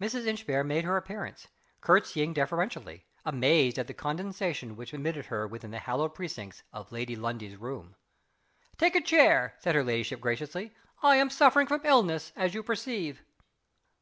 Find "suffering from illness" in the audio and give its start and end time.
11.28-12.32